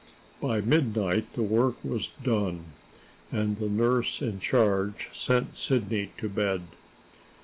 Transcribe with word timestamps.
By 0.41 0.61
midnight 0.61 1.31
the 1.33 1.43
work 1.43 1.75
was 1.83 2.09
done, 2.23 2.65
and 3.31 3.57
the 3.57 3.69
nurse 3.69 4.19
in 4.19 4.39
charge 4.39 5.09
sent 5.13 5.55
Sidney 5.55 6.09
to 6.17 6.27
bed. 6.27 6.63